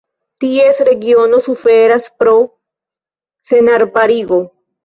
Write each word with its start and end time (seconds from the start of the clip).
Ties 0.43 0.79
regiono 0.87 1.41
suferas 1.49 2.09
pro 2.23 2.33
senarbarigo. 3.51 4.43